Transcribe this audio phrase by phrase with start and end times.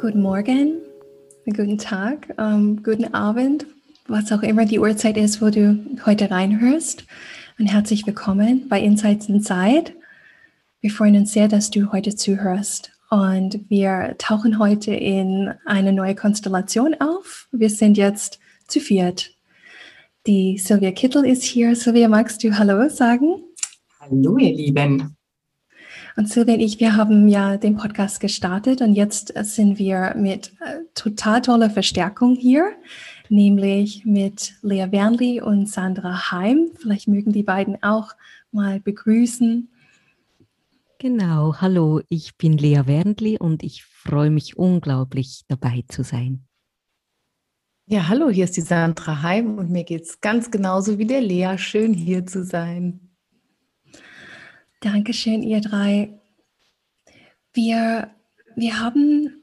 [0.00, 0.78] Guten Morgen,
[1.44, 3.66] guten Tag, ähm, guten Abend,
[4.08, 7.04] was auch immer die Uhrzeit ist, wo du heute reinhörst.
[7.58, 9.92] Und herzlich willkommen bei Insights Inside.
[10.80, 12.92] Wir freuen uns sehr, dass du heute zuhörst.
[13.10, 17.46] Und wir tauchen heute in eine neue Konstellation auf.
[17.52, 19.34] Wir sind jetzt zu viert.
[20.26, 21.76] Die Silvia Kittel ist hier.
[21.76, 23.44] Silvia, magst du Hallo sagen?
[24.00, 25.14] Hallo, ihr Lieben.
[26.16, 30.52] Und Silvia und ich, wir haben ja den Podcast gestartet und jetzt sind wir mit
[30.60, 32.72] äh, total toller Verstärkung hier,
[33.28, 36.70] nämlich mit Lea Wernli und Sandra Heim.
[36.78, 38.12] Vielleicht mögen die beiden auch
[38.50, 39.68] mal begrüßen.
[40.98, 46.44] Genau, hallo, ich bin Lea Wernli und ich freue mich unglaublich dabei zu sein.
[47.86, 51.20] Ja, hallo, hier ist die Sandra Heim und mir geht es ganz genauso wie der
[51.20, 51.56] Lea.
[51.56, 53.09] Schön hier zu sein.
[54.82, 56.08] Dankeschön, ihr drei.
[57.52, 58.08] Wir,
[58.56, 59.42] wir haben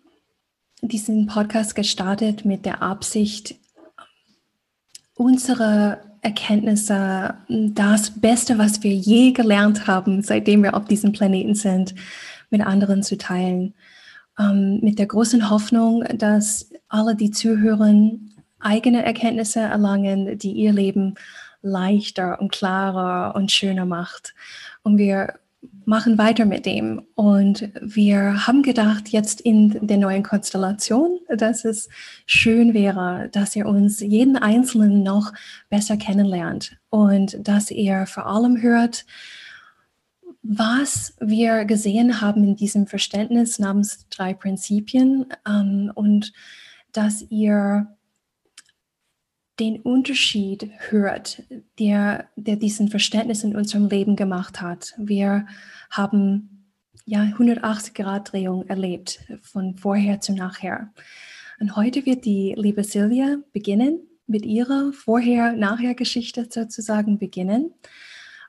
[0.82, 3.54] diesen Podcast gestartet mit der Absicht,
[5.14, 11.94] unsere Erkenntnisse, das Beste, was wir je gelernt haben, seitdem wir auf diesem Planeten sind,
[12.50, 13.76] mit anderen zu teilen.
[14.40, 21.14] Ähm, mit der großen Hoffnung, dass alle, die zuhören, eigene Erkenntnisse erlangen, die ihr Leben
[21.68, 24.34] leichter und klarer und schöner macht.
[24.84, 25.36] Und wir
[25.86, 27.04] machen weiter mit dem.
[27.16, 31.90] Und wir haben gedacht, jetzt in der neuen Konstellation, dass es
[32.26, 35.34] schön wäre, dass ihr uns jeden Einzelnen noch
[35.70, 39.06] besser kennenlernt und dass ihr vor allem hört,
[40.44, 46.32] was wir gesehen haben in diesem Verständnis namens drei Prinzipien ähm, und
[46.92, 47.97] dass ihr
[49.60, 51.44] den Unterschied hört,
[51.80, 54.94] der, der diesen Verständnis in unserem Leben gemacht hat.
[54.98, 55.48] Wir
[55.90, 56.68] haben
[57.06, 60.94] ja 180 Grad Drehung erlebt, von vorher zu nachher.
[61.60, 67.74] Und heute wird die liebe Silvia beginnen, mit ihrer Vorher-Nachher-Geschichte sozusagen beginnen.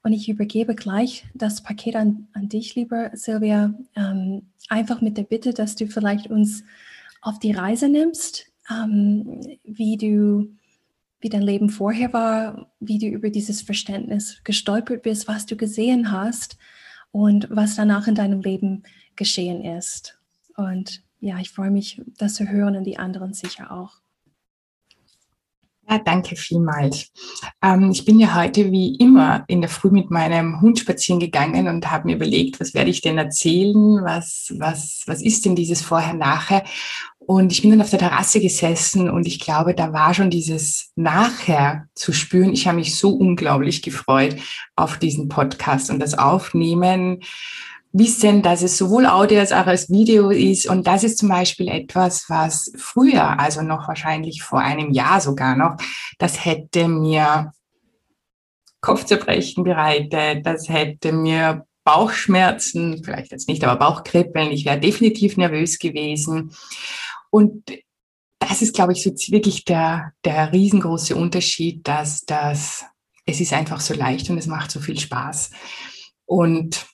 [0.03, 5.23] Und ich übergebe gleich das Paket an, an dich, liebe Silvia, ähm, einfach mit der
[5.23, 6.65] Bitte, dass du vielleicht uns
[7.23, 10.49] auf die Reise nimmst, ähm, wie du
[11.21, 16.13] wie dein Leben vorher war, wie du über dieses Verständnis gestolpert bist, was du gesehen
[16.13, 16.57] hast
[17.11, 18.85] und was danach in deinem Leben
[19.17, 20.19] geschehen ist.
[20.57, 24.01] Und ja, ich freue mich, das zu hören und die anderen sicher auch.
[25.91, 27.11] Ja, danke vielmals.
[27.63, 31.67] Ähm, ich bin ja heute wie immer in der Früh mit meinem Hund spazieren gegangen
[31.67, 34.05] und habe mir überlegt, was werde ich denn erzählen?
[34.05, 36.65] Was, was, was ist denn dieses Vorher-Nachher?
[37.29, 40.93] Und ich bin dann auf der Terrasse gesessen und ich glaube, da war schon dieses
[40.97, 42.55] Nachher zu spüren.
[42.55, 44.37] Ich habe mich so unglaublich gefreut
[44.77, 47.21] auf diesen Podcast und das Aufnehmen,
[47.93, 50.71] wissen, dass es sowohl Audio als auch als Video ist.
[50.71, 55.55] Und das ist zum Beispiel etwas, was früher, also noch wahrscheinlich vor einem Jahr sogar
[55.55, 55.77] noch,
[56.19, 57.53] das hätte mir
[58.81, 64.51] Kopfzerbrechen bereitet, das hätte mir Bauchschmerzen, vielleicht jetzt nicht, aber Bauchkribbeln.
[64.51, 66.53] Ich wäre definitiv nervös gewesen.
[67.31, 67.65] Und
[68.39, 72.85] das ist, glaube ich, so wirklich der, der riesengroße Unterschied, dass das,
[73.27, 75.51] es ist einfach so leicht und es macht so viel Spaß.
[76.25, 76.87] Und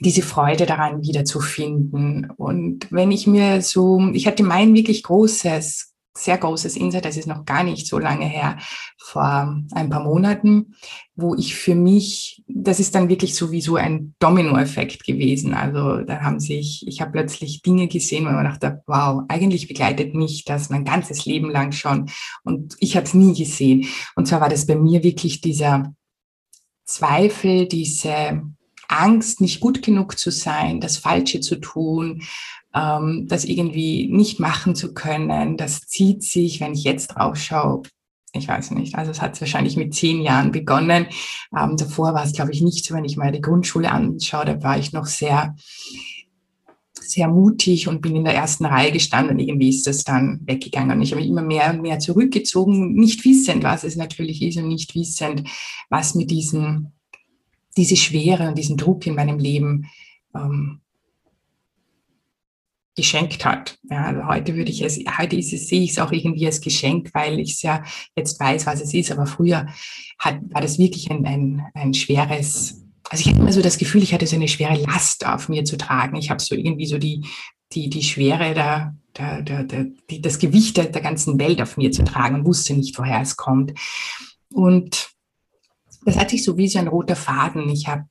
[0.00, 2.30] diese Freude daran wiederzufinden.
[2.30, 7.28] Und wenn ich mir so, ich hatte mein wirklich großes sehr großes Insight, das ist
[7.28, 8.58] noch gar nicht so lange her,
[8.98, 10.74] vor ein paar Monaten,
[11.14, 15.54] wo ich für mich, das ist dann wirklich sowieso ein Dominoeffekt gewesen.
[15.54, 20.14] Also da haben sich, ich habe plötzlich Dinge gesehen, wo man dachte, wow, eigentlich begleitet
[20.14, 22.10] mich das mein ganzes Leben lang schon
[22.42, 23.86] und ich habe es nie gesehen.
[24.16, 25.94] Und zwar war das bei mir wirklich dieser
[26.84, 28.42] Zweifel, diese
[28.88, 32.22] Angst, nicht gut genug zu sein, das Falsche zu tun,
[32.74, 37.82] ähm, das irgendwie nicht machen zu können, das zieht sich, wenn ich jetzt drauf schaue,
[38.32, 41.06] ich weiß nicht, also es hat wahrscheinlich mit zehn Jahren begonnen.
[41.56, 44.62] Ähm, davor war es, glaube ich, nicht so, wenn ich mal die Grundschule anschaue, da
[44.62, 45.56] war ich noch sehr,
[47.00, 50.96] sehr mutig und bin in der ersten Reihe gestanden und irgendwie ist das dann weggegangen.
[50.96, 54.58] Und ich habe mich immer mehr und mehr zurückgezogen, nicht wissend, was es natürlich ist
[54.58, 55.48] und nicht wissend,
[55.88, 56.92] was mir diesen,
[57.76, 59.86] diese Schwere und diesen Druck in meinem Leben
[60.36, 60.80] ähm,
[62.96, 63.78] geschenkt hat.
[63.90, 66.60] Ja, also heute würde ich es, heute ist es, sehe ich es auch irgendwie als
[66.60, 67.82] Geschenk, weil ich es ja
[68.16, 69.12] jetzt weiß, was es ist.
[69.12, 69.66] Aber früher
[70.18, 74.02] hat, war das wirklich ein, ein, ein schweres, also ich hatte immer so das Gefühl,
[74.02, 76.16] ich hatte so eine schwere Last auf mir zu tragen.
[76.16, 77.24] Ich habe so irgendwie so die,
[77.72, 81.76] die, die Schwere der, der, der, der die, das Gewicht der, der ganzen Welt auf
[81.76, 83.72] mir zu tragen und wusste nicht, woher es kommt.
[84.52, 85.10] Und
[86.04, 87.68] das hat sich so wie so ein roter Faden.
[87.68, 88.06] Ich habe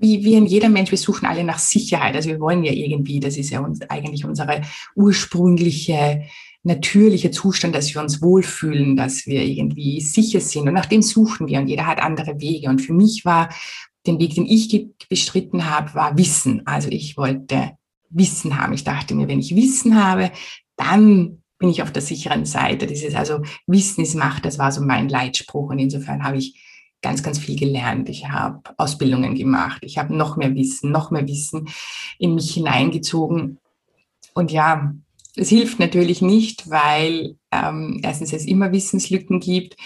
[0.00, 2.14] wie, wie in jeder Mensch, wir suchen alle nach Sicherheit.
[2.14, 4.62] Also wir wollen ja irgendwie, das ist ja uns eigentlich unsere
[4.94, 6.22] ursprüngliche,
[6.62, 10.68] natürliche Zustand, dass wir uns wohlfühlen, dass wir irgendwie sicher sind.
[10.68, 12.68] Und nach dem suchen wir und jeder hat andere Wege.
[12.68, 13.48] Und für mich war
[14.06, 16.66] den Weg, den ich bestritten habe, war Wissen.
[16.66, 17.72] Also ich wollte
[18.10, 18.72] Wissen haben.
[18.72, 20.32] Ich dachte mir, wenn ich Wissen habe,
[20.76, 22.86] dann bin ich auf der sicheren Seite.
[22.86, 25.70] Dieses also Wissen ist Macht, das war so mein Leitspruch.
[25.70, 26.60] Und insofern habe ich
[27.06, 28.08] ganz, ganz viel gelernt.
[28.08, 29.78] Ich habe Ausbildungen gemacht.
[29.82, 31.68] Ich habe noch mehr Wissen, noch mehr Wissen
[32.18, 33.58] in mich hineingezogen.
[34.34, 34.92] Und ja,
[35.36, 39.76] es hilft natürlich nicht, weil ähm, erstens es immer Wissenslücken gibt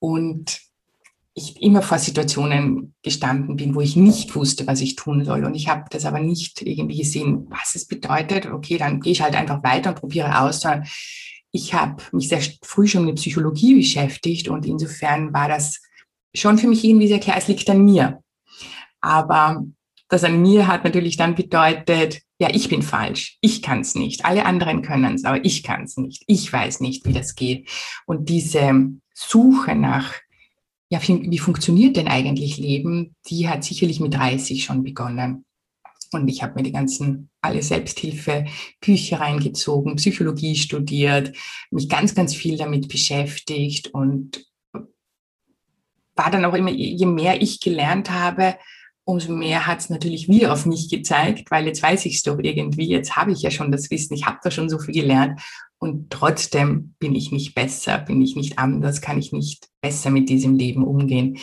[0.00, 0.60] und
[1.32, 5.46] ich immer vor Situationen gestanden bin, wo ich nicht wusste, was ich tun soll.
[5.46, 8.44] Und ich habe das aber nicht irgendwie gesehen, was es bedeutet.
[8.44, 10.62] Okay, dann gehe ich halt einfach weiter und probiere aus,
[11.52, 15.80] ich habe mich sehr früh schon mit Psychologie beschäftigt und insofern war das
[16.38, 18.22] schon für mich irgendwie sehr klar, es liegt an mir.
[19.00, 19.64] Aber
[20.08, 24.24] das an mir hat natürlich dann bedeutet, ja, ich bin falsch, ich kann es nicht,
[24.24, 27.68] alle anderen können es, aber ich kann es nicht, ich weiß nicht, wie das geht.
[28.06, 30.14] Und diese Suche nach,
[30.90, 35.44] ja, wie funktioniert denn eigentlich Leben, die hat sicherlich mit 30 schon begonnen.
[36.12, 41.36] Und ich habe mir die ganzen, alle Selbsthilfe-Bücher reingezogen, Psychologie studiert,
[41.70, 44.46] mich ganz, ganz viel damit beschäftigt und
[46.16, 48.56] war dann auch immer, je mehr ich gelernt habe,
[49.04, 52.38] umso mehr hat es natürlich wieder auf mich gezeigt, weil jetzt weiß ich es doch
[52.40, 55.40] irgendwie, jetzt habe ich ja schon das Wissen, ich habe da schon so viel gelernt
[55.78, 60.28] und trotzdem bin ich nicht besser, bin ich nicht anders, kann ich nicht besser mit
[60.28, 61.38] diesem Leben umgehen.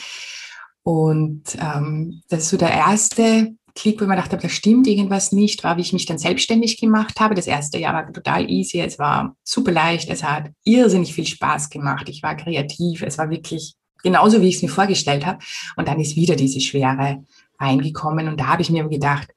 [0.83, 5.31] Und ähm, das ist so der erste Klick, wo ich mir dachte, da stimmt irgendwas
[5.31, 7.33] nicht, war, wie ich mich dann selbstständig gemacht habe.
[7.33, 11.69] Das erste Jahr war total easy, es war super leicht, es hat irrsinnig viel Spaß
[11.69, 15.39] gemacht, ich war kreativ, es war wirklich genauso, wie ich es mir vorgestellt habe.
[15.75, 17.23] Und dann ist wieder diese Schwere
[17.59, 18.27] reingekommen.
[18.27, 19.29] Und da habe ich mir gedacht,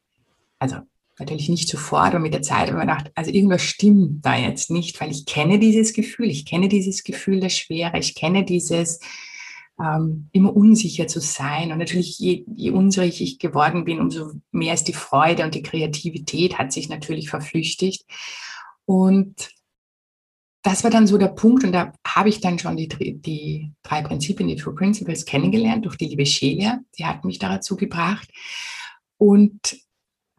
[0.59, 0.77] also
[1.19, 4.37] natürlich nicht sofort, aber mit der Zeit habe ich mir gedacht, also irgendwas stimmt da
[4.37, 8.45] jetzt nicht, weil ich kenne dieses Gefühl, ich kenne dieses Gefühl der Schwere, ich kenne
[8.45, 9.01] dieses
[9.81, 11.73] ähm, immer unsicher zu sein.
[11.73, 15.63] Und natürlich, je, je unsicher ich geworden bin, umso mehr ist die Freude und die
[15.63, 18.05] Kreativität hat sich natürlich verflüchtigt.
[18.85, 19.51] Und
[20.67, 24.03] das war dann so der Punkt und da habe ich dann schon die, die drei
[24.03, 26.81] Prinzipien, die True Principles kennengelernt durch die liebe Shelia.
[26.99, 28.29] Die hat mich dazu gebracht.
[29.17, 29.79] Und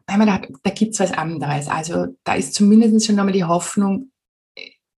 [0.06, 1.68] da da gibt es was anderes.
[1.68, 4.10] Also da ist zumindest schon nochmal die Hoffnung,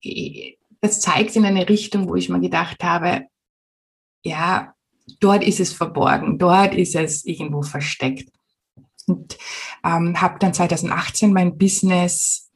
[0.02, 3.28] äh, das zeigt in eine Richtung, wo ich mir gedacht habe,
[4.24, 4.74] ja,
[5.20, 8.32] dort ist es verborgen, dort ist es irgendwo versteckt.
[9.06, 9.38] Und
[9.84, 12.49] ähm, habe dann 2018 mein Business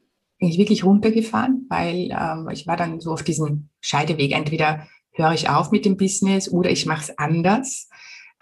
[0.44, 4.34] bin ich wirklich runtergefahren, weil ähm, ich war dann so auf diesem Scheideweg.
[4.34, 7.88] Entweder höre ich auf mit dem Business oder ich mache es anders,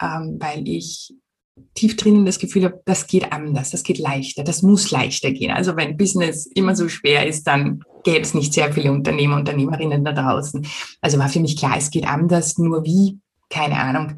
[0.02, 1.14] ähm, weil ich
[1.74, 5.52] tief drinnen das Gefühl habe, das geht anders, das geht leichter, das muss leichter gehen.
[5.52, 10.04] Also wenn Business immer so schwer ist, dann gäbe es nicht sehr viele Unternehmer, Unternehmerinnen
[10.04, 10.66] da draußen.
[11.00, 14.16] Also war für mich klar, es geht anders, nur wie, keine Ahnung.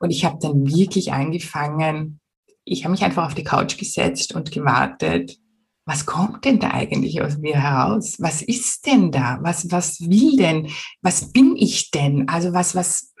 [0.00, 2.18] Und ich habe dann wirklich angefangen,
[2.64, 5.38] ich habe mich einfach auf die Couch gesetzt und gewartet,
[5.86, 8.16] was kommt denn da eigentlich aus mir heraus?
[8.18, 9.38] Was ist denn da?
[9.42, 10.70] Was, was will denn?
[11.02, 12.28] Was bin ich denn?
[12.28, 13.14] Also was, was,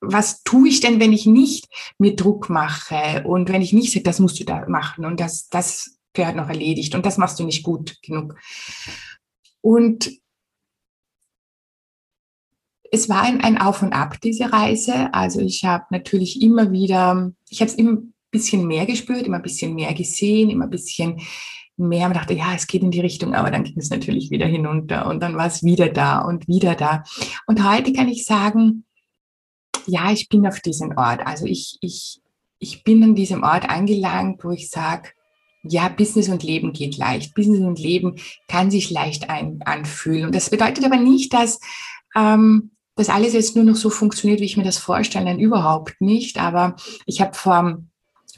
[0.00, 4.02] was tue ich denn, wenn ich nicht mir Druck mache und wenn ich nicht sage,
[4.02, 7.44] das musst du da machen und das, das gehört noch erledigt und das machst du
[7.44, 8.34] nicht gut genug.
[9.60, 10.10] Und
[12.90, 15.14] es war ein, ein Auf und Ab, diese Reise.
[15.14, 18.02] Also ich habe natürlich immer wieder, ich habe es immer
[18.32, 21.20] bisschen mehr gespürt, immer ein bisschen mehr gesehen, immer ein bisschen
[21.76, 22.08] mehr.
[22.08, 25.06] Man dachte, ja, es geht in die Richtung, aber dann ging es natürlich wieder hinunter
[25.06, 27.04] und dann war es wieder da und wieder da.
[27.46, 28.84] Und heute kann ich sagen,
[29.86, 31.20] ja, ich bin auf diesem Ort.
[31.24, 32.20] Also ich, ich,
[32.58, 35.10] ich bin an diesem Ort angelangt, wo ich sage,
[35.64, 37.34] ja, Business und Leben geht leicht.
[37.34, 38.16] Business und Leben
[38.48, 40.26] kann sich leicht ein, anfühlen.
[40.26, 41.60] Und das bedeutet aber nicht, dass
[42.16, 45.26] ähm, das alles jetzt nur noch so funktioniert, wie ich mir das vorstelle.
[45.26, 46.38] Nein, überhaupt nicht.
[46.38, 47.84] Aber ich habe vor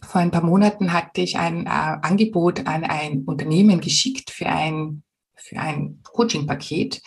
[0.08, 5.02] vor ein paar Monaten hatte ich ein äh, Angebot an ein Unternehmen geschickt für ein,
[5.34, 7.02] für ein Coaching-Paket.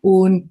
[0.00, 0.50] Und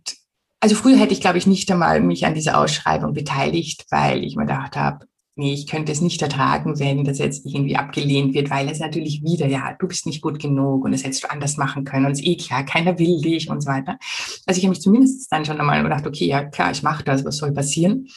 [0.59, 4.35] also früher hätte ich, glaube ich, nicht einmal mich an dieser Ausschreibung beteiligt, weil ich
[4.35, 5.05] mir gedacht habe,
[5.35, 9.21] nee, ich könnte es nicht ertragen, wenn das jetzt irgendwie abgelehnt wird, weil es natürlich
[9.21, 12.13] wieder, ja, du bist nicht gut genug und das hättest du anders machen können und
[12.13, 13.97] es ist eh klar, keiner will dich und so weiter.
[14.45, 17.25] Also ich habe mich zumindest dann schon einmal gedacht, okay, ja klar, ich mache das,
[17.25, 18.07] was soll passieren?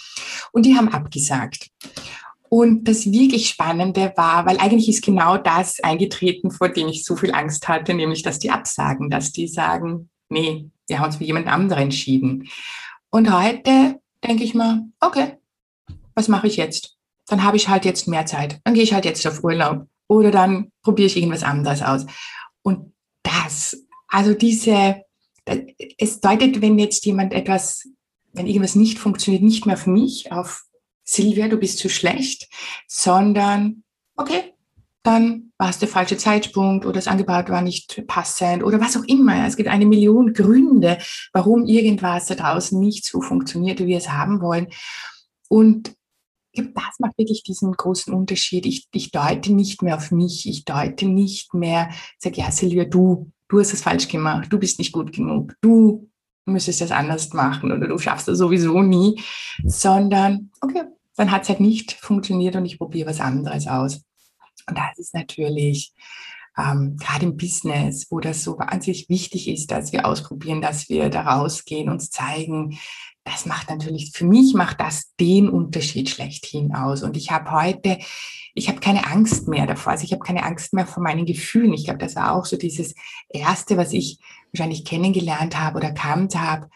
[0.53, 1.71] Und die haben abgesagt.
[2.51, 7.15] Und das wirklich Spannende war, weil eigentlich ist genau das eingetreten, vor dem ich so
[7.15, 11.25] viel Angst hatte, nämlich, dass die absagen, dass die sagen, nee, wir haben uns für
[11.25, 12.49] jemand anderen entschieden.
[13.11, 15.37] Und heute denke ich mir, okay,
[16.15, 16.97] was mache ich jetzt?
[17.27, 18.61] Dann habe ich halt jetzt mehr Zeit.
[18.65, 19.87] Dann gehe ich halt jetzt auf Urlaub.
[20.09, 22.07] Oder dann probiere ich irgendwas anderes aus.
[22.63, 25.03] Und das, also diese,
[25.99, 27.87] es deutet, wenn jetzt jemand etwas,
[28.33, 30.65] wenn irgendwas nicht funktioniert, nicht mehr auf mich, auf
[31.09, 32.49] Silvia, du bist zu schlecht,
[32.87, 33.83] sondern
[34.17, 34.53] okay,
[35.03, 39.05] dann war es der falsche Zeitpunkt oder das Angebot war nicht passend oder was auch
[39.05, 39.47] immer.
[39.47, 40.99] Es gibt eine Million Gründe,
[41.33, 44.69] warum irgendwas da draußen nicht so funktioniert, wie wir es haben wollen.
[45.49, 45.95] Und
[46.53, 48.67] das macht wirklich diesen großen Unterschied.
[48.67, 51.89] Ich, ich deute nicht mehr auf mich, ich deute nicht mehr,
[52.19, 56.11] sage, ja, Silvia, du, du hast es falsch gemacht, du bist nicht gut genug, du
[56.45, 59.23] müsstest das anders machen oder du schaffst das sowieso nie,
[59.65, 60.83] sondern, okay,
[61.19, 64.03] dann hat es halt nicht funktioniert und ich probiere was anderes aus.
[64.69, 65.93] Und das ist natürlich
[66.57, 71.09] ähm, gerade im Business, wo das so wahnsinnig wichtig ist, dass wir ausprobieren, dass wir
[71.09, 72.79] da rausgehen, uns zeigen.
[73.25, 77.03] Das macht natürlich, für mich macht das den Unterschied schlechthin aus.
[77.03, 77.99] Und ich habe heute,
[78.55, 79.93] ich habe keine Angst mehr davor.
[79.93, 81.75] Also ich habe keine Angst mehr vor meinen Gefühlen.
[81.75, 82.95] Ich glaube, das war auch so dieses
[83.29, 84.19] Erste, was ich
[84.53, 86.69] wahrscheinlich kennengelernt habe oder kannt habe.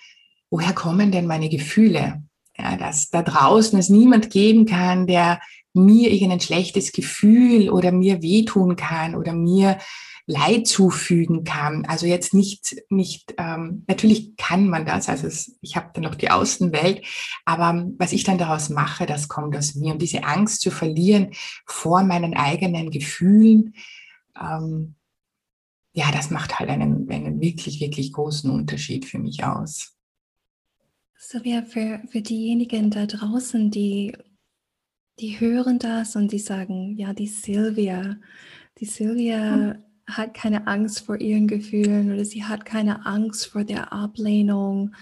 [0.51, 2.23] Woher kommen denn meine Gefühle?
[2.57, 5.41] Ja, dass da draußen es niemand geben kann, der
[5.75, 9.79] mir irgendein schlechtes Gefühl oder mir wehtun kann oder mir
[10.27, 11.85] Leid zufügen kann.
[11.87, 16.15] Also jetzt nicht, nicht ähm, natürlich kann man das, also es, ich habe dann noch
[16.15, 17.05] die Außenwelt,
[17.45, 19.93] aber was ich dann daraus mache, das kommt aus mir.
[19.93, 21.31] Und diese Angst zu verlieren
[21.67, 23.75] vor meinen eigenen Gefühlen,
[24.41, 24.95] ähm,
[25.95, 29.95] ja, das macht halt einen, einen wirklich, wirklich großen Unterschied für mich aus.
[31.25, 34.13] Sylvia, für, für diejenigen da draußen, die,
[35.21, 38.17] die hören das und die sagen, ja, die Sylvia,
[38.79, 39.85] die Sylvia hm.
[40.09, 44.97] hat keine Angst vor ihren Gefühlen oder sie hat keine Angst vor der Ablehnung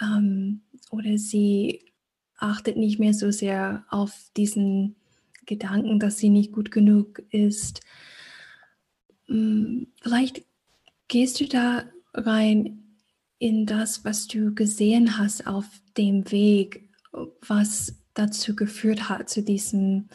[0.00, 1.84] ähm, oder sie
[2.38, 4.96] achtet nicht mehr so sehr auf diesen
[5.44, 7.82] Gedanken, dass sie nicht gut genug ist.
[9.26, 10.46] Hm, vielleicht
[11.08, 11.84] gehst du da
[12.14, 12.87] rein
[13.38, 15.64] in das, was du gesehen hast auf
[15.96, 16.88] dem Weg,
[17.46, 20.08] was dazu geführt hat, zu diesem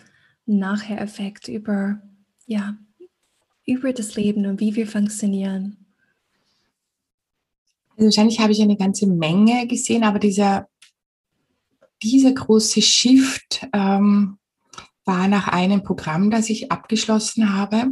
[0.45, 2.01] Nachher-Effekt über,
[2.45, 2.77] ja,
[3.65, 5.77] über das Leben und wie wir funktionieren?
[7.91, 10.67] Also wahrscheinlich habe ich eine ganze Menge gesehen, aber dieser,
[12.01, 14.37] dieser große Shift ähm,
[15.05, 17.87] war nach einem Programm, das ich abgeschlossen habe.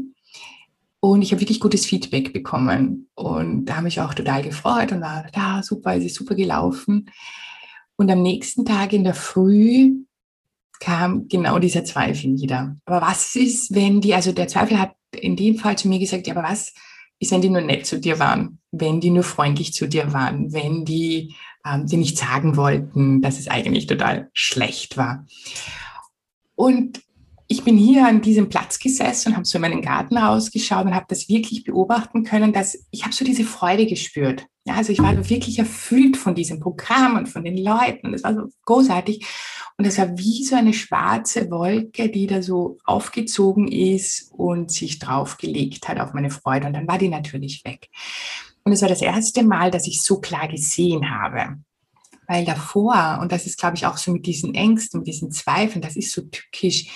[1.03, 5.01] Und ich habe wirklich gutes Feedback bekommen und da habe ich auch total gefreut und
[5.01, 7.09] war da super, es ist super gelaufen.
[7.95, 9.93] Und am nächsten Tag in der Früh
[10.79, 12.77] kam genau dieser Zweifel wieder.
[12.85, 16.27] Aber was ist, wenn die, also der Zweifel hat in dem Fall zu mir gesagt,
[16.27, 16.71] ja, aber was
[17.19, 20.53] ist, wenn die nur nett zu dir waren, wenn die nur freundlich zu dir waren,
[20.53, 25.25] wenn die ähm, dir nicht sagen wollten, dass es eigentlich total schlecht war.
[26.55, 27.01] Und
[27.51, 30.95] ich bin hier an diesem Platz gesessen und habe so in meinen Garten rausgeschaut und
[30.95, 34.45] habe das wirklich beobachten können, dass ich habe so diese Freude gespürt.
[34.63, 38.23] Ja, also ich war wirklich erfüllt von diesem Programm und von den Leuten und es
[38.23, 39.25] war so großartig.
[39.77, 44.99] Und es war wie so eine schwarze Wolke, die da so aufgezogen ist und sich
[44.99, 46.67] draufgelegt hat auf meine Freude.
[46.67, 47.89] Und dann war die natürlich weg.
[48.63, 51.57] Und es war das erste Mal, dass ich so klar gesehen habe.
[52.27, 55.81] Weil davor, und das ist, glaube ich, auch so mit diesen Ängsten, mit diesen Zweifeln,
[55.81, 56.87] das ist so tückisch,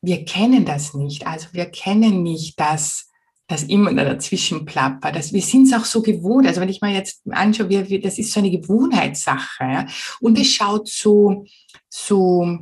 [0.00, 1.26] wir kennen das nicht.
[1.26, 3.08] Also wir kennen nicht das,
[3.48, 5.16] das immer dazwischen plappert.
[5.16, 6.46] Das, wir sind es auch so gewohnt.
[6.46, 9.64] Also wenn ich mal jetzt anschaue, wir, wir, das ist so eine Gewohnheitssache.
[9.64, 9.86] Ja?
[10.20, 11.46] Und es schaut so,
[11.88, 12.58] so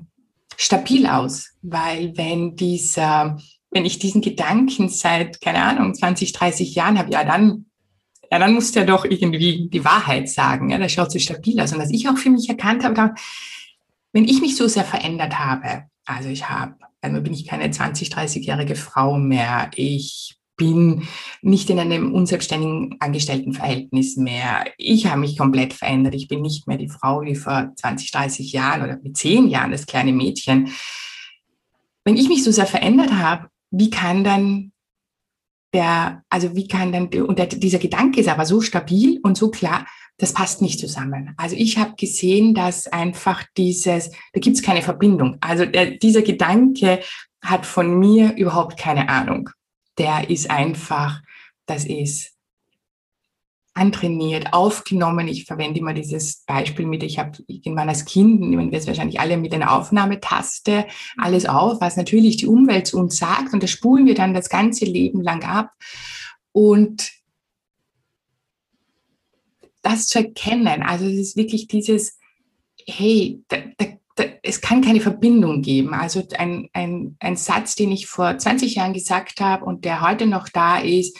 [0.56, 3.38] stabil aus, weil wenn dieser,
[3.70, 7.66] wenn ich diesen Gedanken seit, keine Ahnung, 20, 30 Jahren habe, ja, dann,
[8.30, 10.70] ja, dann muss der doch irgendwie die Wahrheit sagen.
[10.70, 11.72] Ja, das schaut so stabil aus.
[11.72, 13.14] Und was ich auch für mich erkannt habe,
[14.12, 18.08] wenn ich mich so sehr verändert habe, also ich habe also bin ich keine 20,
[18.08, 19.70] 30-jährige Frau mehr.
[19.76, 21.06] Ich bin
[21.42, 24.64] nicht in einem unselbstständigen Angestelltenverhältnis mehr.
[24.78, 26.14] Ich habe mich komplett verändert.
[26.14, 29.70] Ich bin nicht mehr die Frau wie vor 20, 30 Jahren oder mit 10 Jahren,
[29.70, 30.70] das kleine Mädchen.
[32.04, 34.72] Wenn ich mich so sehr verändert habe, wie kann dann
[35.75, 39.50] der, also wie kann dann, und der, dieser Gedanke ist aber so stabil und so
[39.50, 39.86] klar,
[40.18, 41.35] das passt nicht zusammen.
[41.37, 45.37] Also ich habe gesehen, dass einfach dieses, da gibt es keine Verbindung.
[45.40, 47.00] Also der, dieser Gedanke
[47.42, 49.50] hat von mir überhaupt keine Ahnung.
[49.99, 51.20] Der ist einfach,
[51.66, 52.32] das ist
[53.75, 55.28] antrainiert, aufgenommen.
[55.28, 59.20] Ich verwende immer dieses Beispiel mit, ich habe irgendwann als Kind, nehmen wir es wahrscheinlich
[59.20, 60.87] alle mit einer Aufnahmetaste,
[61.18, 64.49] alles auf, was natürlich die Umwelt zu uns sagt und das spulen wir dann das
[64.49, 65.73] ganze Leben lang ab.
[66.52, 67.11] Und
[69.86, 72.18] das zu erkennen, also es ist wirklich dieses,
[72.86, 75.94] hey, da, da, da, es kann keine Verbindung geben.
[75.94, 80.26] Also ein, ein, ein Satz, den ich vor 20 Jahren gesagt habe und der heute
[80.26, 81.16] noch da ist,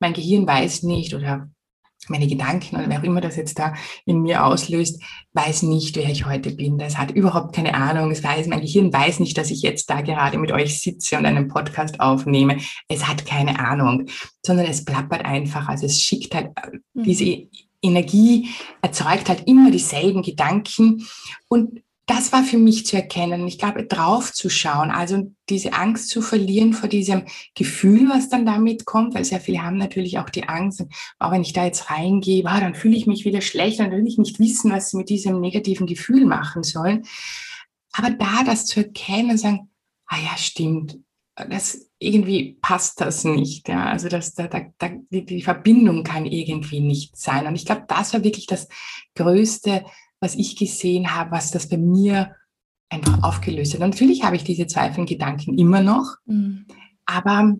[0.00, 1.50] mein Gehirn weiß nicht oder
[2.08, 3.74] meine Gedanken oder wer auch immer das jetzt da
[4.04, 5.02] in mir auslöst,
[5.34, 6.78] weiß nicht, wer ich heute bin.
[6.78, 8.10] Das hat überhaupt keine Ahnung.
[8.10, 11.26] Es weiß, mein Gehirn weiß nicht, dass ich jetzt da gerade mit euch sitze und
[11.26, 12.58] einen Podcast aufnehme.
[12.88, 14.06] Es hat keine Ahnung,
[14.44, 15.68] sondern es plappert einfach.
[15.68, 17.02] Also es schickt halt äh, mhm.
[17.02, 17.46] diese
[17.82, 18.50] Energie,
[18.82, 21.06] erzeugt halt immer dieselben Gedanken
[21.48, 23.46] und das war für mich zu erkennen.
[23.46, 27.22] Ich glaube, drauf zu schauen, also diese Angst zu verlieren vor diesem
[27.54, 30.84] Gefühl, was dann damit kommt, weil sehr viele haben natürlich auch die Angst,
[31.20, 34.04] oh, wenn ich da jetzt reingehe, oh, dann fühle ich mich wieder schlecht, dann will
[34.08, 37.04] ich nicht wissen, was sie mit diesem negativen Gefühl machen sollen.
[37.92, 39.70] Aber da das zu erkennen und sagen,
[40.06, 40.98] ah ja, stimmt,
[41.36, 43.68] das irgendwie passt das nicht.
[43.68, 43.84] Ja?
[43.84, 44.62] Also das, da, da,
[45.10, 47.46] die, die Verbindung kann irgendwie nicht sein.
[47.46, 48.68] Und ich glaube, das war wirklich das
[49.14, 49.84] Größte,
[50.18, 52.34] was ich gesehen habe, was das bei mir
[52.88, 53.82] einfach aufgelöst hat.
[53.82, 56.66] Und natürlich habe ich diese zweifelnden Gedanken immer noch, mhm.
[57.04, 57.54] aber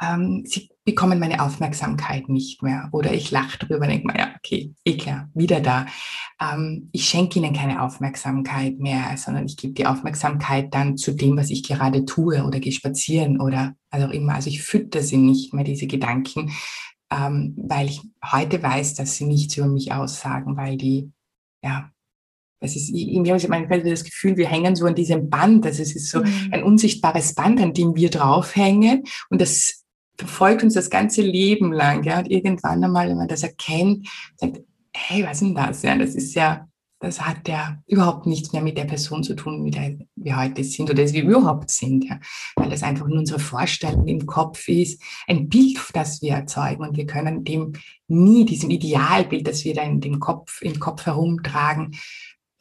[0.00, 2.88] ähm, sie bekommen meine Aufmerksamkeit nicht mehr.
[2.92, 5.86] Oder ich lache darüber und denke mir, ja, okay, eh klar, wieder da.
[6.40, 11.36] Ähm, ich schenke ihnen keine Aufmerksamkeit mehr, sondern ich gebe die Aufmerksamkeit dann zu dem,
[11.36, 14.36] was ich gerade tue oder gehe spazieren oder also auch immer.
[14.36, 16.52] Also ich fütter sie nicht mehr, diese Gedanken,
[17.10, 21.10] ähm, weil ich heute weiß, dass sie nichts über mich aussagen, weil die,
[21.64, 21.90] ja,
[22.60, 25.82] es ist, irgendwie habe ich manchmal das Gefühl, wir hängen so an diesem Band, also
[25.82, 26.48] es ist so mhm.
[26.52, 29.84] ein unsichtbares Band, an dem wir draufhängen und das
[30.18, 34.60] verfolgt uns das ganze Leben lang, ja, und irgendwann einmal, wenn man das erkennt, sagt,
[34.94, 38.62] hey, was ist denn das, ja, das ist ja, das hat ja überhaupt nichts mehr
[38.62, 42.18] mit der Person zu tun, wie wir heute sind oder wie wir überhaupt sind, ja.
[42.56, 46.96] weil das einfach nur unsere Vorstellung im Kopf ist, ein Bild, das wir erzeugen und
[46.96, 47.74] wir können dem
[48.08, 51.96] nie, diesem Idealbild, das wir da in dem Kopf, im Kopf herumtragen,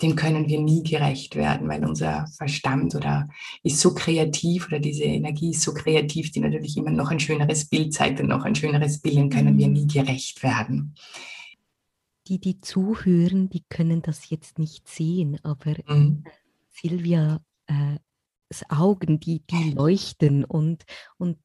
[0.01, 3.29] dem können wir nie gerecht werden, weil unser Verstand oder
[3.63, 7.65] ist so kreativ oder diese Energie ist so kreativ, die natürlich immer noch ein schöneres
[7.65, 9.73] Bild zeigt und noch ein schöneres Bild, können wir mhm.
[9.73, 10.95] nie gerecht werden
[12.27, 16.23] die, die zuhören, die können das jetzt nicht sehen, aber mhm.
[16.69, 17.97] Silvia äh,
[18.69, 20.85] Augen, die, die leuchten und,
[21.17, 21.37] und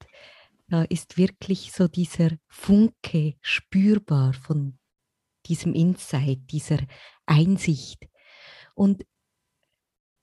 [0.67, 4.77] da ist wirklich so dieser Funke spürbar von
[5.45, 6.79] diesem Insight, dieser
[7.25, 8.07] Einsicht.
[8.81, 9.05] Und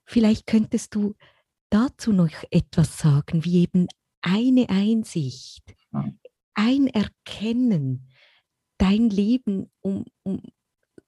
[0.05, 1.15] vielleicht könntest du
[1.69, 3.87] dazu noch etwas sagen, wie eben
[4.21, 5.63] eine Einsicht,
[6.55, 8.09] ein Erkennen,
[8.77, 10.41] dein Leben um, um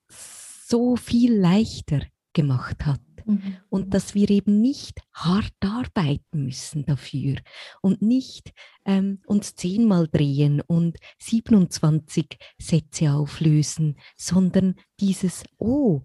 [0.08, 2.00] so viel leichter
[2.32, 3.02] gemacht hat.
[3.26, 3.58] Mhm.
[3.68, 7.36] Und dass wir eben nicht hart arbeiten müssen dafür
[7.82, 8.54] und nicht
[8.86, 16.00] ähm, uns zehnmal drehen und 27 Sätze auflösen, sondern dieses Oh,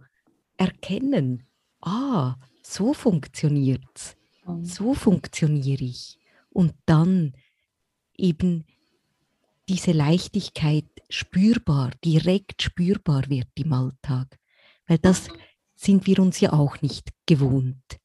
[0.57, 1.43] erkennen,
[1.81, 4.15] ah, so funktioniert's,
[4.45, 4.65] mhm.
[4.65, 6.17] so funktioniere ich.
[6.49, 7.33] Und dann
[8.17, 8.65] eben
[9.69, 14.39] diese Leichtigkeit spürbar, direkt spürbar wird im Alltag.
[14.87, 15.27] Weil das
[15.75, 17.99] sind wir uns ja auch nicht gewohnt.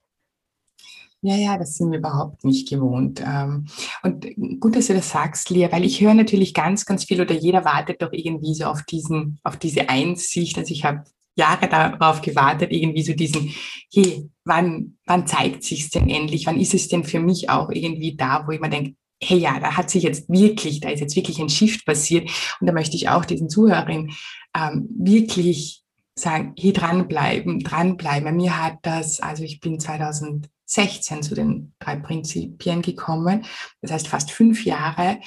[1.25, 3.23] Ja, ja, das sind wir überhaupt nicht gewohnt.
[3.25, 3.67] Ähm,
[4.03, 4.27] und
[4.59, 7.65] gut, dass du das sagst, Lia, weil ich höre natürlich ganz, ganz viel oder jeder
[7.65, 10.59] wartet doch irgendwie so auf diesen, auf diese Einsicht.
[10.59, 13.55] Also ich habe Jahre darauf gewartet, irgendwie so diesen,
[13.93, 16.47] hey, wann, wann zeigt sich's denn endlich?
[16.47, 19.61] Wann ist es denn für mich auch irgendwie da, wo ich mir denke, hey ja,
[19.61, 22.29] da hat sich jetzt wirklich, da ist jetzt wirklich ein Shift passiert.
[22.61, 24.13] Und da möchte ich auch diesen Zuhörerinnen
[24.55, 25.83] ähm, wirklich
[26.15, 28.37] sagen, hier dranbleiben, dranbleiben.
[28.37, 33.45] Mir hat das, also ich bin 2016 zu den drei Prinzipien gekommen,
[33.81, 35.21] das heißt fast fünf Jahre.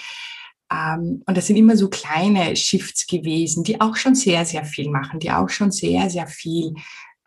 [0.75, 4.89] Ähm, und das sind immer so kleine Shifts gewesen, die auch schon sehr, sehr viel
[4.89, 6.73] machen, die auch schon sehr, sehr viel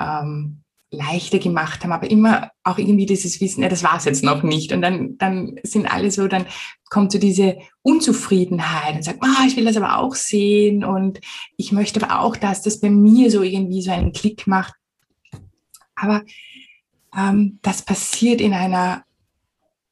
[0.00, 4.24] ähm, leichter gemacht haben, aber immer auch irgendwie dieses Wissen, ja, das war es jetzt
[4.24, 4.72] noch nicht.
[4.72, 6.46] Und dann, dann sind alle so, dann
[6.88, 11.20] kommt so diese Unzufriedenheit und sagt, ah, ich will das aber auch sehen und
[11.56, 14.74] ich möchte aber auch, dass das bei mir so irgendwie so einen Klick macht.
[15.94, 16.22] Aber
[17.16, 19.04] ähm, das passiert in einer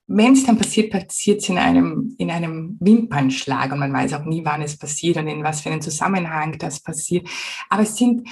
[0.08, 4.24] wenn es dann passiert, passiert es in einem, in einem Wimpernschlag und man weiß auch
[4.24, 7.28] nie, wann es passiert und in was für einen Zusammenhang das passiert.
[7.68, 8.28] Aber es sind,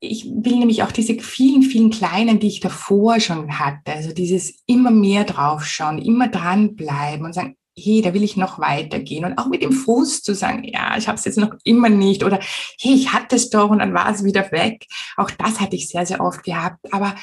[0.00, 4.62] ich will nämlich auch diese vielen, vielen kleinen, die ich davor schon hatte, also dieses
[4.66, 9.24] immer mehr draufschauen, immer dranbleiben und sagen, hey, da will ich noch weitergehen.
[9.24, 12.24] Und auch mit dem Frust zu sagen, ja, ich habe es jetzt noch immer nicht
[12.24, 12.38] oder
[12.80, 14.86] hey, ich hatte es doch und dann war es wieder weg.
[15.16, 16.92] Auch das hatte ich sehr, sehr oft gehabt.
[16.92, 17.14] Aber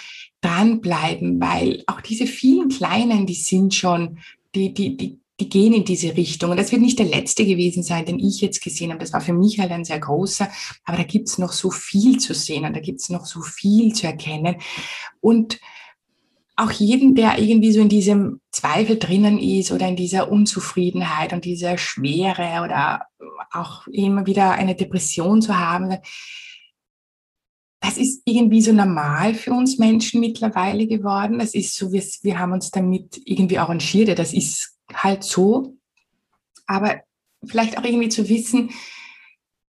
[0.42, 4.20] dranbleiben, weil auch diese vielen Kleinen, die sind schon,
[4.54, 6.52] die, die, die, die gehen in diese Richtung.
[6.52, 9.00] Und das wird nicht der letzte gewesen sein, den ich jetzt gesehen habe.
[9.00, 10.50] Das war für mich halt ein sehr großer.
[10.86, 13.42] Aber da gibt es noch so viel zu sehen und da gibt es noch so
[13.42, 14.56] viel zu erkennen.
[15.20, 15.60] Und
[16.56, 21.44] auch jeden, der irgendwie so in diesem Zweifel drinnen ist oder in dieser Unzufriedenheit und
[21.44, 23.08] dieser Schwere oder
[23.52, 25.98] auch immer wieder eine Depression zu haben,
[27.82, 31.40] das ist irgendwie so normal für uns Menschen mittlerweile geworden.
[31.40, 34.18] Das ist so, wir, haben uns damit irgendwie arrangiert.
[34.18, 35.78] Das ist halt so.
[36.66, 37.02] Aber
[37.46, 38.72] vielleicht auch irgendwie zu wissen,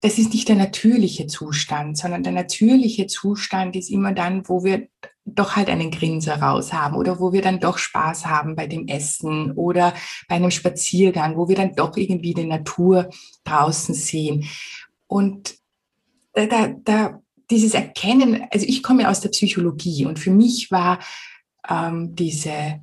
[0.05, 4.87] das ist nicht der natürliche Zustand, sondern der natürliche Zustand ist immer dann, wo wir
[5.25, 8.87] doch halt einen Grinser raus haben oder wo wir dann doch Spaß haben bei dem
[8.87, 9.95] Essen oder
[10.29, 13.09] bei einem Spaziergang, wo wir dann doch irgendwie die Natur
[13.45, 14.47] draußen sehen.
[15.07, 15.55] Und
[16.33, 20.99] da, da dieses Erkennen, also ich komme aus der Psychologie und für mich war
[21.67, 22.79] ähm, diese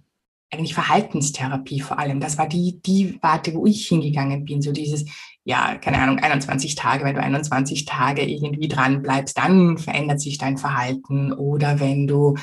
[0.52, 5.06] eigentlich Verhaltenstherapie vor allem, das war die, die Warte, wo ich hingegangen bin, so dieses,
[5.44, 10.38] ja, keine Ahnung, 21 Tage, wenn du 21 Tage irgendwie dran bleibst, dann verändert sich
[10.38, 12.34] dein Verhalten oder wenn du,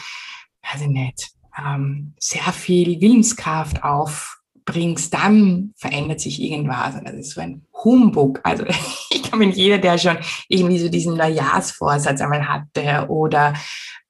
[0.63, 6.95] weiß ich nicht, ähm, sehr viel Willenskraft auf bringst, dann verändert sich irgendwas.
[6.95, 8.39] Und das ist so ein Humbug.
[8.43, 8.65] Also
[9.09, 10.17] ich glaube, jeder, der schon
[10.47, 13.53] irgendwie so diesen Neujahrsvorsatz einmal hatte oder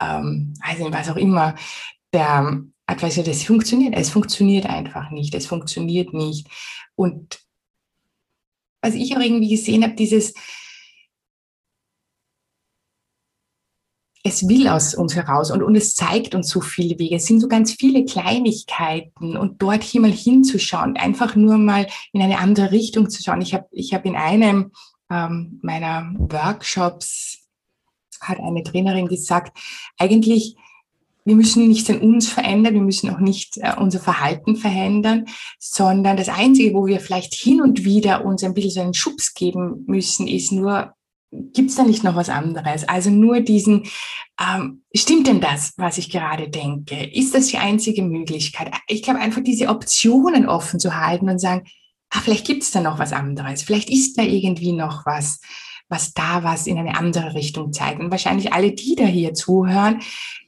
[0.02, 1.56] ähm, weiß nicht, was auch immer,
[2.14, 2.62] der
[3.02, 3.93] weiß das funktioniert.
[3.95, 5.36] Es funktioniert einfach nicht.
[5.36, 6.47] Es funktioniert nicht.
[6.95, 7.39] Und
[8.82, 10.34] was ich auch irgendwie gesehen habe, dieses
[14.23, 17.15] es will aus uns heraus und, und es zeigt uns so viele Wege.
[17.15, 22.21] Es sind so ganz viele Kleinigkeiten und dort hier mal hinzuschauen, einfach nur mal in
[22.21, 23.41] eine andere Richtung zu schauen.
[23.41, 24.71] Ich habe ich hab in einem
[25.10, 27.47] ähm, meiner Workshops
[28.21, 29.58] hat eine Trainerin gesagt,
[29.97, 30.58] eigentlich
[31.30, 35.26] wir müssen nichts an uns verändern, wir müssen auch nicht äh, unser Verhalten verändern,
[35.60, 39.34] sondern das Einzige, wo wir vielleicht hin und wieder uns ein bisschen so einen Schubs
[39.34, 40.94] geben müssen, ist nur
[41.32, 42.89] Gibt es da nicht noch was anderes?
[42.89, 43.84] Also nur diesen,
[44.42, 47.06] ähm, stimmt denn das, was ich gerade denke?
[47.06, 48.72] Ist das die einzige Möglichkeit?
[48.88, 51.68] Ich glaube, einfach diese Optionen offen zu halten und sagen,
[52.10, 53.62] ah, vielleicht gibt es da noch was anderes.
[53.62, 55.39] Vielleicht ist da irgendwie noch was,
[55.89, 57.99] was da was in eine andere Richtung zeigt.
[57.99, 60.02] Und wahrscheinlich alle, die da hier zuhören,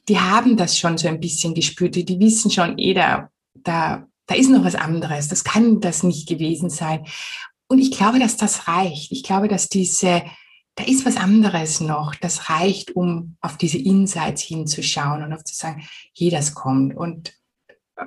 [0.08, 1.96] die haben das schon so ein bisschen gespürt.
[1.96, 5.28] Die, wissen schon, eh, da, da, da ist noch was anderes.
[5.28, 7.06] Das kann das nicht gewesen sein.
[7.68, 9.12] Und ich glaube, dass das reicht.
[9.12, 10.24] Ich glaube, dass diese
[10.76, 12.16] da ist was anderes noch.
[12.16, 15.86] Das reicht, um auf diese Insights hinzuschauen und auf zu sagen,
[16.18, 16.96] hey, das kommt.
[16.96, 17.34] Und
[17.96, 18.06] äh,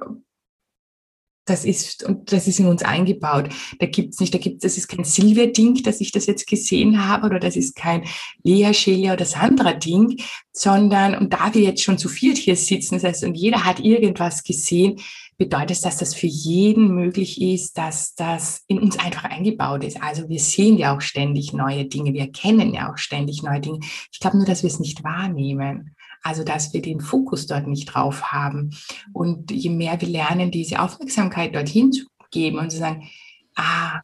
[1.45, 3.51] das ist, und das ist in uns eingebaut.
[3.79, 7.27] Da gibt's nicht, da gibt das ist kein Silvia-Ding, dass ich das jetzt gesehen habe,
[7.27, 8.05] oder das ist kein
[8.43, 10.21] Lea, Shelia oder Sandra-Ding,
[10.53, 13.81] sondern, und da wir jetzt schon zu viert hier sitzen, das heißt, und jeder hat
[13.81, 15.01] irgendwas gesehen,
[15.37, 20.01] bedeutet das, dass für jeden möglich ist, dass das in uns einfach eingebaut ist.
[20.03, 23.81] Also wir sehen ja auch ständig neue Dinge, wir erkennen ja auch ständig neue Dinge.
[24.13, 25.97] Ich glaube nur, dass wir es nicht wahrnehmen.
[26.25, 28.75] Also, dass wir den Fokus dort nicht drauf haben.
[29.13, 33.09] Und je mehr wir lernen, diese Aufmerksamkeit dorthin zu geben und zu sagen,
[33.55, 34.01] ah,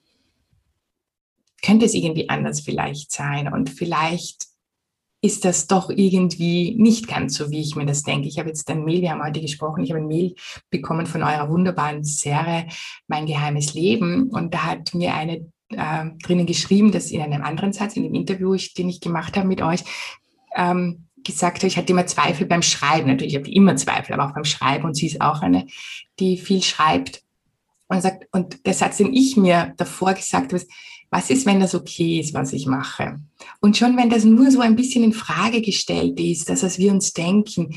[1.62, 4.46] könnte es irgendwie anders vielleicht sein und vielleicht
[5.22, 8.26] ist das doch irgendwie nicht ganz so, wie ich mir das denke.
[8.26, 10.34] Ich habe jetzt ein Mail, wir haben heute gesprochen, ich habe ein Mail
[10.70, 12.68] bekommen von eurer wunderbaren Serie
[13.06, 17.74] Mein geheimes Leben und da hat mir eine äh, drinnen geschrieben, dass in einem anderen
[17.74, 19.84] Satz, in dem Interview, ich, den ich gemacht habe mit euch,
[20.56, 23.08] ähm, gesagt hat, ich hatte immer Zweifel beim Schreiben.
[23.08, 25.66] Natürlich habe ich immer Zweifel, aber auch beim Schreiben und sie ist auch eine,
[26.18, 27.22] die viel schreibt.
[27.88, 30.70] Und sagt, und der Satz, den ich mir davor gesagt habe, ist,
[31.10, 33.18] was ist, wenn das okay ist, was ich mache?
[33.60, 36.92] Und schon wenn das nur so ein bisschen in Frage gestellt ist, dass was wir
[36.92, 37.74] uns denken,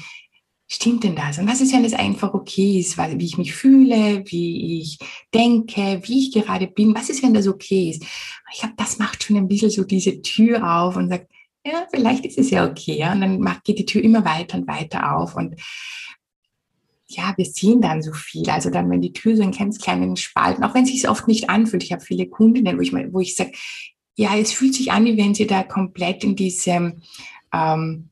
[0.67, 1.39] stimmt denn das?
[1.39, 4.99] Und was ist, wenn das einfach okay ist, wie ich mich fühle, wie ich
[5.33, 6.95] denke, wie ich gerade bin?
[6.95, 8.03] Was ist, wenn das okay ist?
[8.53, 11.32] Ich glaube, das macht schon ein bisschen so diese Tür auf und sagt,
[11.65, 12.97] ja, vielleicht ist es ja okay.
[12.97, 13.13] Ja?
[13.13, 15.35] Und dann geht die Tür immer weiter und weiter auf.
[15.35, 15.55] Und
[17.07, 18.49] ja, wir sehen dann so viel.
[18.49, 21.27] Also dann, wenn die Tür so in ganz kleinen Spalten, auch wenn es sich oft
[21.27, 21.83] nicht anfühlt.
[21.83, 23.51] Ich habe viele Kundinnen, wo ich, wo ich sage,
[24.15, 27.01] ja, es fühlt sich an, wie wenn sie da komplett in diesem,
[27.53, 28.09] ähm,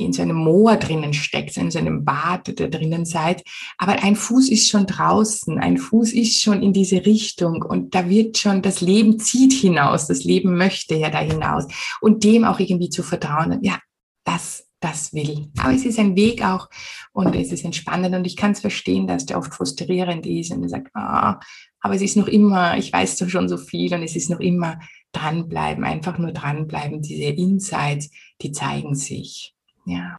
[0.00, 3.42] in so einem Moor drinnen steckt, in so einem Bad da drinnen seid.
[3.78, 8.08] Aber ein Fuß ist schon draußen, ein Fuß ist schon in diese Richtung und da
[8.08, 11.66] wird schon, das Leben zieht hinaus, das Leben möchte ja da hinaus
[12.00, 13.58] und dem auch irgendwie zu vertrauen.
[13.62, 13.78] Ja,
[14.24, 15.50] das, das will.
[15.58, 16.68] Aber es ist ein Weg auch
[17.12, 20.62] und es ist entspannend und ich kann es verstehen, dass der oft frustrierend ist und
[20.62, 21.38] er sagt, ah,
[21.80, 24.40] aber es ist noch immer, ich weiß doch schon so viel und es ist noch
[24.40, 24.78] immer
[25.12, 27.02] dranbleiben, einfach nur dranbleiben.
[27.02, 28.10] Diese Insights,
[28.42, 29.54] die zeigen sich.
[29.90, 30.18] Ja.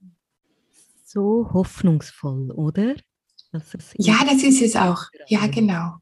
[1.06, 2.96] So hoffnungsvoll, oder?
[3.98, 5.04] Ja, das ist es auch.
[5.28, 5.96] Ja, genau.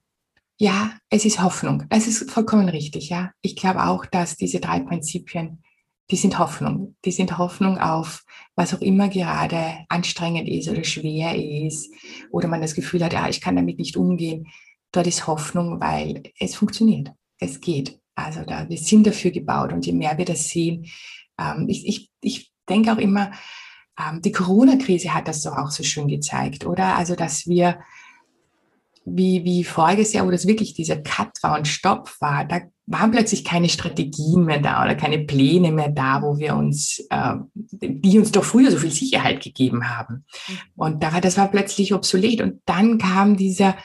[0.57, 1.85] Ja, es ist Hoffnung.
[1.89, 3.09] Das ist vollkommen richtig.
[3.09, 5.63] Ja, ich glaube auch, dass diese drei Prinzipien,
[6.11, 6.95] die sind Hoffnung.
[7.05, 8.23] Die sind Hoffnung auf,
[8.55, 11.91] was auch immer gerade anstrengend ist oder schwer ist
[12.31, 14.47] oder man das Gefühl hat, ja, ich kann damit nicht umgehen.
[14.91, 17.11] Dort ist Hoffnung, weil es funktioniert.
[17.39, 17.99] Es geht.
[18.15, 20.87] Also da, wir sind dafür gebaut und je mehr wir das sehen,
[21.39, 23.31] ähm, ich, ich, ich denke auch immer,
[24.23, 26.95] die Corona-Krise hat das doch auch so schön gezeigt, oder?
[26.95, 27.79] Also, dass wir,
[29.05, 33.11] wie, wie voriges Jahr, wo das wirklich dieser Cut war und Stopp war, da waren
[33.11, 38.17] plötzlich keine Strategien mehr da oder keine Pläne mehr da, wo wir uns, äh, die
[38.17, 40.25] uns doch früher so viel Sicherheit gegeben haben.
[40.47, 40.57] Mhm.
[40.75, 42.41] Und da war, das war plötzlich obsolet.
[42.41, 43.75] Und dann kam dieser,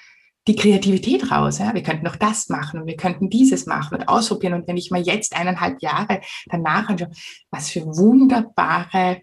[0.48, 1.58] die Kreativität raus.
[1.58, 1.74] Ja?
[1.74, 4.54] Wir könnten noch das machen und wir könnten dieses machen und ausprobieren.
[4.54, 7.10] Und wenn ich mal jetzt eineinhalb Jahre danach anschaue,
[7.50, 9.20] was für wunderbare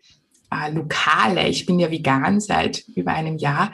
[0.52, 1.48] äh, Lokale.
[1.48, 3.72] Ich bin ja vegan seit über einem Jahr.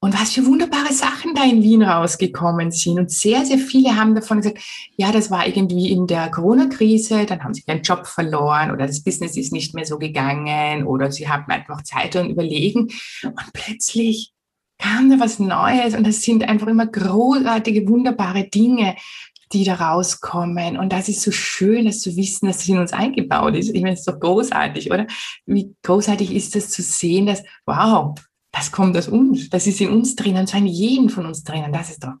[0.00, 2.98] Und was für wunderbare Sachen da in Wien rausgekommen sind.
[2.98, 4.58] Und sehr, sehr viele haben davon gesagt,
[4.96, 9.02] ja, das war irgendwie in der Corona-Krise, dann haben sie ihren Job verloren oder das
[9.02, 12.88] Business ist nicht mehr so gegangen oder sie haben einfach Zeit und überlegen.
[13.22, 14.32] Und plötzlich
[14.78, 18.94] kam da was Neues und das sind einfach immer großartige, wunderbare Dinge,
[19.52, 20.76] die da rauskommen.
[20.78, 23.70] Und das ist so schön, das zu wissen, dass es in uns eingebaut ist.
[23.74, 25.06] Ich meine, es ist doch großartig, oder?
[25.46, 28.14] Wie großartig ist es zu sehen, dass, wow,
[28.52, 31.72] das kommt aus uns, das ist in uns drinnen, so in jedem von uns drinnen.
[31.72, 32.14] Das ist doch,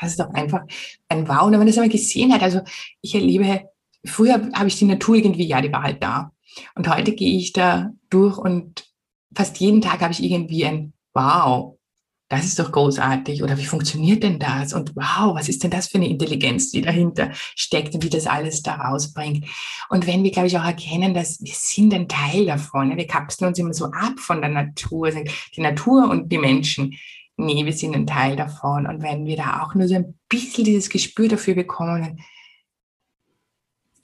[0.00, 0.62] das ist doch einfach
[1.08, 1.42] ein Wow.
[1.42, 2.60] Und wenn man das einmal gesehen hat, also
[3.00, 3.68] ich erlebe,
[4.04, 6.32] früher habe ich die Natur irgendwie, ja, die war halt da.
[6.74, 8.88] Und heute gehe ich da durch und
[9.34, 11.75] fast jeden Tag habe ich irgendwie ein Wow,
[12.28, 14.72] das ist doch großartig oder wie funktioniert denn das?
[14.72, 18.26] Und wow, was ist denn das für eine Intelligenz, die dahinter steckt und wie das
[18.26, 19.46] alles da rausbringt?
[19.90, 22.96] Und wenn wir, glaube ich, auch erkennen, dass wir sind ein Teil davon, ne?
[22.96, 25.12] wir kapseln uns immer so ab von der Natur,
[25.56, 26.96] die Natur und die Menschen.
[27.36, 28.86] Nee, wir sind ein Teil davon.
[28.86, 32.18] Und wenn wir da auch nur so ein bisschen dieses Gespür dafür bekommen,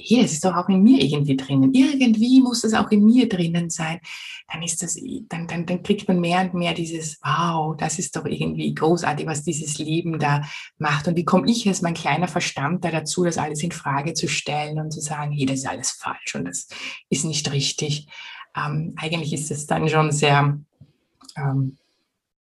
[0.04, 1.72] hey, das ist doch auch in mir irgendwie drinnen.
[1.72, 4.00] Irgendwie muss das auch in mir drinnen sein.
[4.52, 8.16] Dann ist das, dann, dann, dann kriegt man mehr und mehr dieses, wow, das ist
[8.16, 10.42] doch irgendwie großartig, was dieses Leben da
[10.78, 11.08] macht.
[11.08, 14.28] Und wie komme ich als mein kleiner Verstand da dazu, das alles in Frage zu
[14.28, 16.68] stellen und zu sagen, hey, das ist alles falsch und das
[17.08, 18.08] ist nicht richtig.
[18.56, 20.58] Ähm, eigentlich ist es dann schon sehr,
[21.36, 21.78] ähm,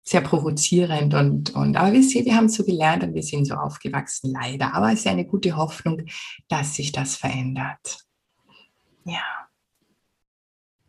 [0.03, 3.55] sehr provozierend und, und aber wir sehen, wir haben so gelernt und wir sind so
[3.55, 4.73] aufgewachsen, leider.
[4.73, 6.03] Aber es ist eine gute Hoffnung,
[6.47, 7.99] dass sich das verändert.
[9.05, 9.21] Ja.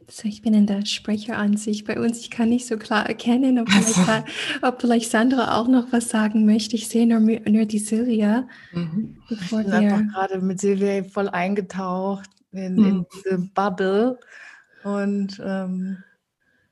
[0.09, 2.21] So, ich bin in der Sprecheransicht bei uns.
[2.21, 4.29] Ich kann nicht so klar erkennen, ob vielleicht,
[4.63, 6.77] ob vielleicht Sandra auch noch was sagen möchte.
[6.77, 8.47] Ich sehe nur, nur die Silvia.
[8.73, 9.17] Mhm.
[9.31, 12.85] Ich bin einfach gerade mit Silvia voll eingetaucht in, mhm.
[12.85, 14.19] in diese Bubble.
[14.85, 16.03] Und ähm,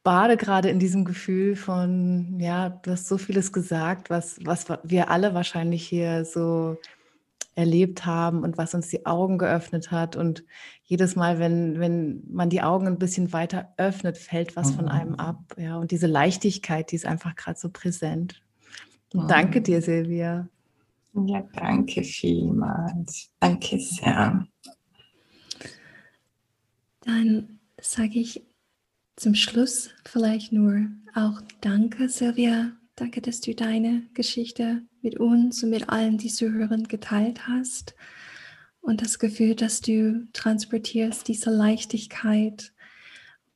[0.03, 5.11] bade gerade in diesem Gefühl von, ja, du hast so vieles gesagt, was, was wir
[5.11, 6.79] alle wahrscheinlich hier so
[7.55, 10.17] erlebt haben und was uns die Augen geöffnet hat.
[10.17, 10.45] Und
[10.85, 15.13] jedes Mal, wenn, wenn man die Augen ein bisschen weiter öffnet, fällt was von einem
[15.13, 15.21] mhm.
[15.21, 15.55] ab.
[15.59, 18.43] Ja, und diese Leichtigkeit, die ist einfach gerade so präsent.
[19.13, 20.49] Und danke dir, Silvia.
[21.13, 23.31] Ja, danke vielmals.
[23.41, 24.47] Danke sehr.
[27.01, 28.43] Dann sage ich
[29.21, 32.73] zum Schluss vielleicht nur auch Danke, Silvia.
[32.97, 37.95] Danke, dass du deine Geschichte mit uns und mit allen, die zuhören, geteilt hast.
[38.81, 42.73] Und das Gefühl, dass du transportierst, diese Leichtigkeit.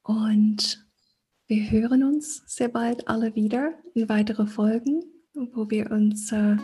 [0.02, 0.84] Und
[1.46, 6.56] wir hören uns sehr bald alle wieder in weitere Folgen, wo wir uns äh,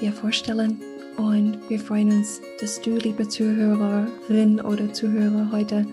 [0.00, 0.80] ja, vorstellen.
[1.18, 5.86] Und wir freuen uns, dass du, liebe Zuhörerin oder Zuhörer, heute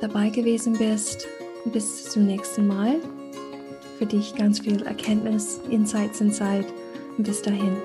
[0.00, 1.26] dabei gewesen bist
[1.72, 2.96] bis zum nächsten Mal.
[3.98, 6.66] Für dich ganz viel Erkenntnis, Insights in Zeit.
[7.18, 7.76] Bis dahin.